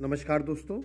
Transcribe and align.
नमस्कार 0.00 0.42
दोस्तों। 0.42 0.76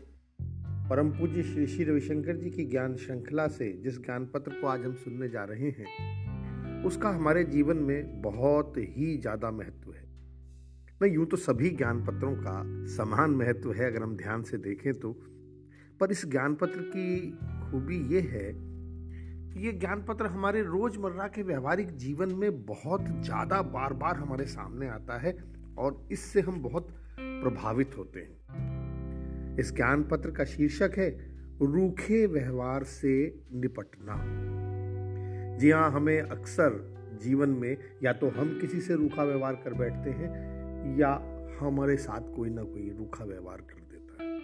परम 0.89 1.09
पूज्य 1.11 1.41
श्री 1.43 1.65
श्री 1.67 1.83
रविशंकर 1.83 2.35
जी 2.35 2.49
की 2.49 2.63
ज्ञान 2.65 2.95
श्रृंखला 2.95 3.47
से 3.47 3.67
जिस 3.83 3.97
ज्ञान 3.97 4.25
पत्र 4.25 4.51
को 4.51 4.67
आज 4.67 4.85
हम 4.85 4.93
सुनने 4.95 5.27
जा 5.29 5.43
रहे 5.43 5.69
हैं, 5.69 6.83
उसका 6.85 7.09
हमारे 7.09 7.43
जीवन 7.43 7.77
में 7.79 8.21
बहुत 8.21 8.77
ही 8.77 9.17
ज़्यादा 9.17 9.51
महत्व 9.51 9.91
है। 9.93 10.03
मैं 11.01 11.09
यूँ 11.09 11.25
तो 11.25 11.37
सभी 11.37 11.69
ज्ञान 11.71 12.03
पत्रों 12.05 12.33
का 12.37 12.55
समान 12.95 13.31
महत्व 13.31 13.73
है 13.73 13.91
अगर 13.91 14.03
हम 14.03 14.15
ध्यान 14.17 14.43
से 14.43 14.57
देखें 14.59 14.93
तो 14.93 15.11
पर 15.99 16.11
इस 16.11 16.25
ज्ञान 16.27 16.55
पत्र 16.55 16.89
की 16.95 17.31
खूबी 17.63 18.01
ये 18.13 18.21
है 18.29 18.51
कि 18.53 19.65
ये 19.65 19.73
ज्ञान 19.73 20.05
पत्र 20.09 20.27
हमारे 20.29 20.61
रोज़मर्रा 20.63 21.27
के 21.27 21.43
व्यवहारिक 21.43 21.95
जीवन 21.97 22.35
में 22.35 22.65
बहुत 22.65 23.05
ज़्यादा 23.19 23.61
बार 23.75 23.93
बार 23.95 24.15
हमारे 24.15 24.45
सामने 24.47 24.89
आता 24.89 25.21
है 25.21 25.37
और 25.77 26.07
इससे 26.11 26.41
हम 26.41 26.61
बहुत 26.63 26.95
प्रभावित 27.19 27.97
होते 27.97 28.19
हैं। 28.19 28.70
इस 29.59 29.75
ज्ञान 29.75 30.03
पत्र 30.03 30.31
का 30.31 30.43
शीर्षक 30.43 30.91
है, 30.97 31.09
रूखे 31.61 32.25
व्यवहार 32.25 32.83
से 32.83 33.39
निपटना। 33.53 34.15
जी 35.57 35.71
हाँ 35.71 35.91
हमें 35.91 36.21
अक्सर 36.21 36.91
जीवन 37.21 37.49
में 37.49 37.77
या 38.03 38.13
तो 38.13 38.29
हम 38.29 38.57
किसी 38.61 38.81
से 38.81 38.95
रूखा 38.95 39.23
व्यवहार 39.23 39.55
कर 39.55 39.73
बैठते 39.73 40.09
हैं, 40.09 40.97
या 40.97 41.11
हमारे 41.59 41.97
साथ 41.97 42.35
कोई 42.35 42.49
ना 42.49 42.63
कोई 42.63 42.89
रूखा 42.89 43.25
व्यवहार 43.25 43.57
कर 43.57 43.81
देता 43.81 44.23
है। 44.23 44.39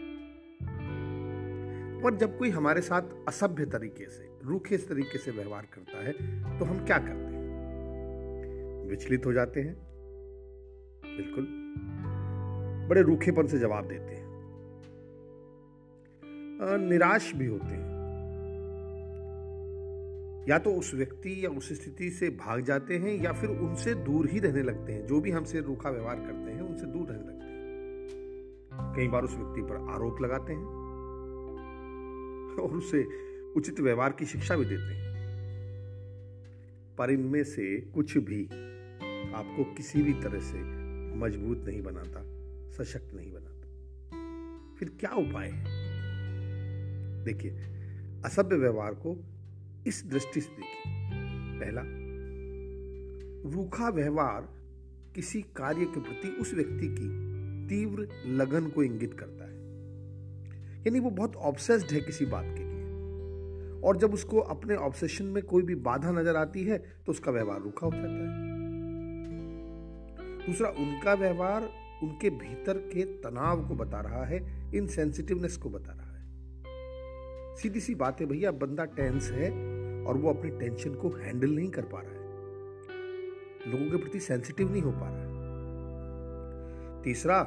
पर 2.01 2.15
जब 2.15 2.37
कोई 2.37 2.49
हमारे 2.49 2.81
साथ 2.81 3.01
असभ्य 3.27 3.65
तरीके 3.65 4.09
से, 4.09 4.29
रूखे 4.43 4.77
तरीके 4.77 5.17
से 5.17 5.31
व्यवहार 5.31 5.67
करता 5.73 6.03
है 6.03 6.11
तो 6.59 6.65
हम 6.65 6.85
क्या 6.85 6.97
करते 6.97 7.35
हैं? 7.35 7.37
विचलित 8.89 9.25
हो 9.25 9.33
जाते 9.33 9.61
हैं। 9.61 9.75
बिल्कुल। 11.05 11.47
बड़े 12.89 13.01
रूखेपन 13.01 13.47
से 13.47 13.59
जवाब 13.59 13.87
देते 13.87 14.15
हैं। 14.15 14.26
निराश 16.61 17.33
भी 17.35 17.45
होते 17.45 17.65
हैं। 17.65 17.97
या 20.49 20.59
तो 20.59 20.71
उस 20.71 20.93
व्यक्ति 20.93 21.45
या 21.45 21.49
उस 21.49 21.81
स्थिति 21.81 22.09
से 22.09 22.29
भाग 22.29 22.61
जाते 22.61 22.97
हैं 22.97 23.23
या 23.23 23.33
फिर 23.33 23.49
उनसे 23.49 23.93
दूर 23.93 24.29
ही 24.29 24.39
रहने 24.39 24.63
लगते 24.63 24.93
हैं। 24.93 25.07
जो 25.07 25.21
भी 25.21 25.31
हमसे 25.31 25.61
रूखा 25.61 25.89
व्यवहार 25.89 26.15
करते 26.15 26.51
हैं, 26.51 26.61
उनसे 26.61 26.85
दूर 26.85 27.07
रहने 27.07 27.23
लगते 27.23 27.33
हैं। 27.33 27.47
कई 28.95 29.07
बार 29.07 29.23
उस 29.23 29.35
व्यक्ति 29.35 29.61
पर 29.61 29.75
आरोप 29.89 30.21
लगाते 30.21 30.53
हैं 30.53 30.65
और 32.55 32.71
उसे 32.77 33.07
उचित 33.55 33.79
व्यवहार 33.79 34.11
की 34.11 34.25
शिक्षा 34.25 34.55
भी 34.55 34.65
देते 34.65 34.95
हैं। 34.95 35.07
पर 36.97 37.11
इनमें 37.11 37.43
से 37.43 37.81
कुछ 37.81 38.17
भी 38.17 38.45
आपको 39.33 39.63
किसी 39.63 40.01
भी 40.01 40.13
तरह 40.13 40.39
से 40.39 40.57
मज़बूत 41.17 41.65
नहीं 41.65 41.81
बनाता, 41.81 42.23
सशक्त 42.71 43.13
नहीं 43.13 43.31
बनाता। 43.31 43.57
फिर 44.75 44.89
क्या 44.99 45.11
उपाय 45.11 45.49
है? 45.49 45.76
देखिए, 47.27 47.51
असभ्य 48.25 48.55
व्यवहार 48.55 48.93
को 48.95 49.15
इस 49.87 50.03
दृष्टि 50.07 50.41
से 50.41 50.49
देखिए। 50.49 50.93
पहला, 51.59 51.81
रूखा 53.55 53.89
व्यवहार 53.89 54.47
किसी 55.15 55.41
कार्य 55.55 55.85
के 55.85 55.99
प्रति 55.99 56.29
उस 56.41 56.53
व्यक्ति 56.53 56.87
की 56.89 57.09
तीव्र 57.67 58.07
लगन 58.33 58.67
को 58.67 58.83
इंगित 58.83 59.13
करता 59.13 59.45
है। 59.45 59.55
यानी 60.79 60.99
वो 60.99 61.09
बहुत 61.09 61.35
ऑब्सेस्ड 61.35 61.91
है 61.91 62.01
किसी 62.01 62.25
बात 62.25 62.45
के 62.47 62.63
लिए। 62.63 63.81
और 63.81 63.97
जब 63.97 64.13
उसको 64.13 64.39
अपने 64.39 64.75
ऑब्सेशन 64.75 65.25
में 65.25 65.43
कोई 65.43 65.63
भी 65.63 65.75
बाधा 65.87 66.11
नज़र 66.11 66.35
आती 66.35 66.63
है 66.63 66.77
तो 67.05 67.11
उसका 67.11 67.31
व्यवहार 67.31 67.61
रूखा 67.61 67.85
हो 67.85 67.91
जाता 67.91 68.07
है। 68.07 68.55
दूसरा, 70.45 70.69
उनका 70.69 71.13
व्यवहार 71.13 71.69
उनके 72.03 72.29
भीतर 72.29 72.77
के 72.93 73.03
तनाव 73.21 73.67
को 73.67 73.75
बता 73.75 74.01
रहा 74.01 74.23
है 74.25 74.37
इनसेंसिटिवनेस 74.75 75.57
को 75.57 75.69
बता 75.69 75.91
रहा 75.91 76.01
है। 76.01 76.06
सीधी 77.57 77.79
सी 77.79 77.95
बात 77.95 78.21
है 78.21 78.27
भैया, 78.27 78.51
बंदा 78.51 78.85
टेंस 78.85 79.31
है 79.31 79.49
और 80.05 80.17
वो 80.17 80.29
अपनी 80.29 80.51
टेंशन 80.51 80.95
को 80.95 81.09
हैंडल 81.09 81.49
नहीं 81.49 81.71
कर 81.71 81.81
पा 81.81 82.01
रहा 82.01 82.11
है। 82.11 82.17
लोगों 83.71 83.91
के 83.91 84.03
प्रति 84.03 84.19
सेंसिटिव 84.19 84.71
नहीं 84.71 84.81
हो 84.81 84.91
पा 84.91 85.09
रहा 85.09 85.21
है। 85.21 85.27
तीसरा, 87.03 87.41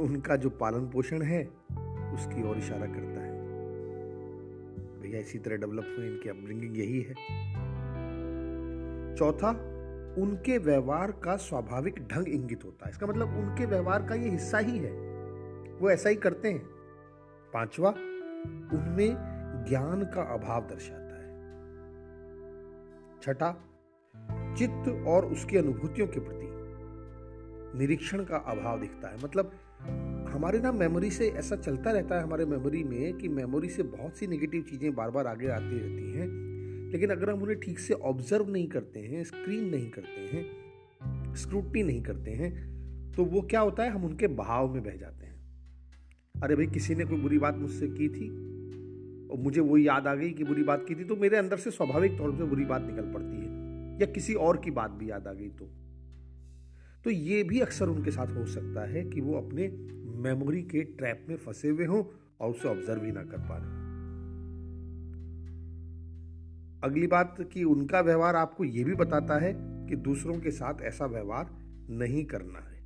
उनका 0.00 0.36
जो 0.36 0.50
पालन 0.50 0.88
पोषण 0.88 1.22
है, 1.22 1.44
उसकी 2.14 2.50
ओर 2.50 2.58
इशारा 2.58 2.86
करता 2.86 3.20
है। 3.20 3.32
भैया, 5.00 5.20
इसी 5.20 5.38
तरह 5.38 5.56
डेवलप 5.56 5.94
हुए, 5.98 6.06
इनकी 6.06 6.28
अपब्रिंगिंग 6.28 6.78
यही 6.78 7.00
है। 7.00 7.14
चौथा, 9.16 9.50
उनके 10.18 10.58
व्यवहार 10.58 11.10
का 11.10 11.36
स्वाभाविक 11.36 12.08
ढंग 12.08 12.28
इंगित 12.28 12.64
होता 12.64 12.84
है। 12.86 12.90
इसका 12.90 13.06
मतलब 13.06 13.28
उनके 13.28 13.66
व्यवहार 13.66 14.06
का 14.06 14.14
ये 14.14 14.28
हिस्सा 14.28 14.58
ही 14.58 14.78
है। 14.78 14.92
वो 15.80 15.90
ऐसा 15.90 16.08
ही 16.08 16.16
करते 16.16 16.50
हैं। 16.50 16.66
पांचवा 17.54 17.94
उनमें 18.74 19.16
ज्ञान 19.68 20.02
का 20.02 20.22
अभाव 20.22 20.66
दर्शाता 20.66 21.00
है। 21.00 21.06
छठा, 23.22 23.64
चित्त 24.58 25.04
और 25.08 25.26
उसकी 25.26 25.56
अनुभूतियों 25.56 26.06
के 26.06 26.20
प्रति 26.20 26.46
निरीक्षण 27.78 28.24
का 28.24 28.36
अभाव 28.36 28.80
दिखता 28.80 29.08
है। 29.08 29.24
मतलब 29.24 29.50
हमारे 30.28 30.58
ना 30.58 30.72
मेमोरी 30.72 31.10
से 31.10 31.28
ऐसा 31.28 31.56
चलता 31.56 31.90
रहता 31.90 32.14
है, 32.14 32.22
हमारे 32.22 32.44
मेमोरी 32.44 32.84
में, 32.84 33.14
कि 33.14 33.28
मेमोरी 33.28 33.68
से 33.68 33.82
बहुत 33.82 34.16
सी 34.16 34.26
नेगेटिव 34.26 34.62
चीज़ें 34.62 34.94
बार 34.94 35.10
बार 35.10 35.26
आगे 35.26 35.48
आती 35.48 35.78
रहती 35.78 36.12
हैं। 36.12 36.46
लेकिन 36.92 37.10
अगर 37.10 37.30
हम 37.30 37.42
उन्हें 37.42 37.60
ठीक 37.60 37.78
से 37.78 37.94
ऑब्ज़र्व 37.94 38.48
नहीं 38.48 38.68
करते 38.68 39.00
हैं 39.00 39.24
स्क्रीन 39.24 39.64
नहीं 39.64 39.90
करते 39.90 40.36
हैं 40.36 41.34
स्क्रूटनी 41.34 41.82
नहीं 41.82 42.02
करते 42.02 42.30
हैं 42.30 42.76
तो 43.12 43.24
वो 43.24 43.40
क्या 43.40 43.60
होता 43.60 43.82
है? 43.82 43.90
हम 43.90 44.04
उनके 44.04 44.26
बहाव 44.26 44.74
में 44.74 44.82
बह 44.82 44.96
जाते 44.96 45.25
हैं। 45.25 45.25
अरे 46.42 46.56
भाई, 46.56 46.66
किसी 46.66 46.94
ने 46.94 47.04
कोई 47.04 47.18
बुरी 47.18 47.38
बात 47.38 47.56
मुझसे 47.56 47.88
की 47.88 48.08
थी? 48.08 48.46
और 49.28 49.38
मुझे 49.38 49.60
वो 49.60 49.76
याद 49.76 50.06
आ 50.06 50.14
गई 50.14 50.30
कि 50.30 50.44
बुरी 50.44 50.62
बात 50.62 50.84
की 50.88 50.94
थी 50.94 51.04
तो 51.04 51.16
मेरे 51.16 51.36
अंदर 51.36 51.56
से 51.56 51.70
स्वाभाविक 51.70 52.18
तौर 52.18 52.32
पर 52.32 52.44
बुरी 52.44 52.64
बात 52.64 52.82
निकल 52.82 53.12
पड़ती 53.12 53.36
है। 53.36 53.46
या 54.00 54.06
किसी 54.06 54.34
और 54.34 54.56
की 54.56 54.70
बात 54.70 54.90
भी 54.90 55.10
याद 55.10 55.26
आ 55.26 55.32
गई 55.32 55.48
तो। 55.48 55.70
तो 57.04 57.10
ये 57.10 57.42
भी 57.42 57.60
अक्सर 57.60 57.88
उनके 57.88 58.10
साथ 58.10 58.36
हो 58.36 58.46
सकता 58.46 58.88
है 58.88 59.04
कि 59.04 59.20
वो 59.20 59.34
अपने 59.34 59.68
मेमोरी 60.22 60.62
के 60.62 60.82
ट्रैप 60.82 61.26
में 61.28 61.36
फंसे 61.36 61.68
हुए 61.68 61.84
हों 61.84 62.04
और 62.40 62.50
उसे 62.50 62.68
ऑब्ज़र्व 62.68 63.04
ही 63.04 63.12
ना 63.12 63.22
कर 63.22 63.38
पा 63.38 63.56
रहे 63.56 63.86
अगली 66.90 67.06
बात 67.06 67.36
कि 67.52 67.64
उनका 67.64 68.00
व्यवहार 68.00 68.36
आपको 68.36 68.64
यह 68.64 68.84
भी 68.84 68.94
बताता 68.94 69.38
है 69.38 69.54
कि 69.60 69.96
दूसरों 69.96 70.40
के 70.40 70.50
साथ 70.50 70.74
ऐसा 70.82 71.06
व्यवहार 71.06 71.50
नहीं 71.90 72.24
करना 72.24 72.58
है। 72.58 72.82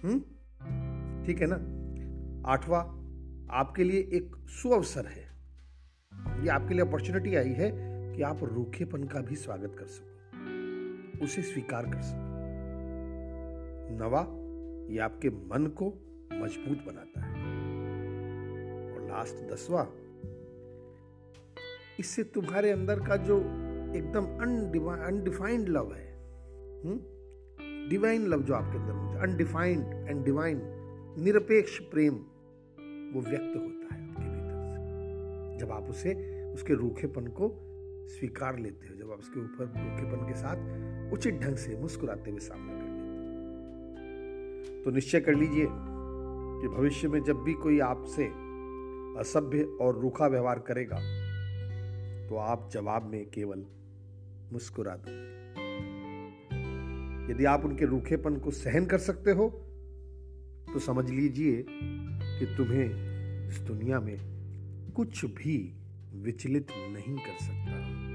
हम्म? 0.00 0.20
ठीक 1.26 1.40
है 1.40 1.46
ना? 1.46 1.81
आठवां, 2.46 2.80
आपके 3.50 3.84
लिए 3.84 3.98
एक 4.12 4.36
सुअवसर 4.50 5.06
है 5.06 5.30
ये 6.42 6.48
आपके 6.48 6.74
लिए 6.74 6.84
अपॉर्चुनिटी 6.84 7.34
आई 7.36 7.52
है 7.52 7.70
कि 8.14 8.22
आप 8.22 8.40
रूखेपन 8.44 9.04
का 9.04 9.20
भी 9.20 9.36
स्वागत 9.36 9.76
कर 9.78 9.86
सको, 9.86 11.24
उसे 11.24 11.42
स्वीकार 11.42 11.86
कर 11.86 12.00
सको 12.00 12.30
नवा, 13.98 14.22
ये 14.92 14.98
आपके 14.98 15.30
मन 15.30 15.66
को 15.78 15.88
मज़बूत 16.32 16.84
बनाता 16.86 17.20
है 17.20 17.44
और 18.94 19.06
लास्ट 19.10 19.44
दसवा, 19.52 19.86
इससे 22.00 22.24
तुम्हारे 22.24 22.70
अंदर 22.70 23.00
का 23.00 23.16
जो 23.22 23.38
एकदम 23.96 24.26
अनडिफाइंड 24.42 25.68
लव 25.68 25.94
है 25.94 26.10
डिवाइन 27.88 28.22
हम्म? 28.22 28.32
लव 28.32 28.42
जो 28.42 28.54
आपके 28.54 28.78
अंदर 28.78 29.26
अनडिफाइंड 29.28 30.08
एंड 30.08 30.24
डिवाइन 30.24 30.60
निरपेक्ष 31.18 31.78
प्रेम 31.80 32.20
वो 33.12 33.20
व्यक्त 33.20 33.56
होता 33.56 33.94
है 33.94 34.08
आपके 34.08 34.28
भीतर 34.28 34.64
से। 34.68 35.58
जब 35.58 35.72
आप 35.72 35.90
उसे, 35.90 36.14
उसके 36.52 36.74
रूखेपन 36.74 37.26
को 37.26 37.58
स्वीकार 38.08 38.58
लेते 38.58 38.88
हो, 38.88 38.94
जब 38.94 39.12
आप 39.12 39.18
उसके 39.18 39.40
ऊपर 39.40 39.64
रूखेपन 39.64 40.26
के 40.28 40.34
साथ 40.34 41.12
उचित 41.12 41.34
ढंग 41.34 41.56
से 41.56 41.76
मुस्कुराते 41.76 42.30
हुए 42.30 42.40
सामना 42.40 42.72
कर 42.72 42.80
देते 42.80 42.90
हो। 42.90 44.82
तो 44.82 44.90
निश्चय 44.90 45.20
कर 45.20 45.34
लीजिए 45.34 45.66
कि 46.62 46.68
भविष्य 46.68 47.08
में 47.08 47.22
जब 47.22 47.42
भी 47.42 47.52
कोई 47.52 47.80
आपसे 47.80 48.24
असभ्य 49.20 49.62
और 49.80 49.98
रूखा 49.98 50.26
व्यवहार 50.26 50.58
करेगा 50.58 50.96
तो 52.28 52.36
आप 52.36 52.68
जवाब 52.72 53.04
में 53.04 53.30
केवल 53.30 53.64
मुस्कुरा 54.52 54.96
दो 54.96 55.10
यदि 57.32 57.44
आप 57.44 57.64
उनके 57.64 57.84
रूखेपन 57.84 58.36
को 58.36 58.50
सहन 58.50 58.86
कर 58.86 58.98
सकते 58.98 59.30
हो 59.30 59.48
तो 60.72 60.78
समझ 60.78 61.10
लीजिए 61.10 61.64
कि 62.42 62.56
तुम्हें 62.56 62.86
इस 63.48 63.58
दुनिया 63.58 64.00
में 64.00 64.16
कुछ 64.96 65.24
भी 65.24 65.72
विचलित 66.14 66.66
नहीं 66.70 67.16
कर 67.16 67.44
सकता। 67.44 68.11